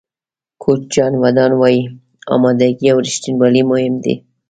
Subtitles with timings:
[0.61, 1.81] کوچ جان ووډن وایي
[2.33, 4.15] آمادګي او رښتینولي مهم دي.